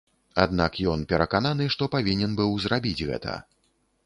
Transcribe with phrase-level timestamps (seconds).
[0.43, 3.39] Аднак ён перакананы, што павінен быў зрабіць гэта.